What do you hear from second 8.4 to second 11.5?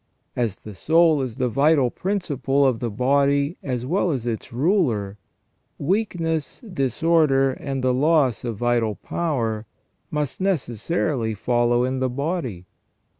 of vital power must necessarily